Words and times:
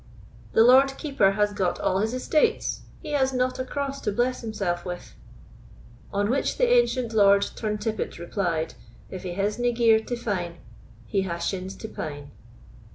"The 0.53 0.63
Lord 0.63 0.97
Keeper 0.97 1.33
has 1.33 1.53
got 1.53 1.79
all 1.79 1.99
his 1.99 2.11
estates; 2.15 2.81
he 3.03 3.11
has 3.11 3.33
not 3.33 3.59
a 3.59 3.63
cross 3.63 4.01
to 4.01 4.11
bless 4.11 4.41
himself 4.41 4.83
with." 4.83 5.13
On 6.11 6.27
which 6.31 6.57
the 6.57 6.67
ancient 6.73 7.13
Lord 7.13 7.43
Turntippet 7.43 8.17
replied, 8.17 8.73
"If 9.11 9.21
he 9.21 9.33
hasna 9.35 9.71
gear 9.73 9.99
to 9.99 10.15
fine, 10.15 10.57
He 11.05 11.21
ha 11.21 11.37
shins 11.37 11.75
to 11.75 11.87
pine. 11.87 12.31